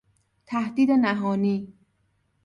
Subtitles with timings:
[0.45, 1.73] تهدید نهانی